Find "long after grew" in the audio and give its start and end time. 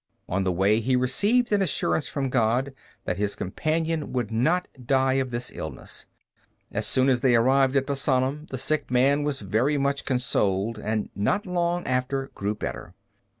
11.45-12.55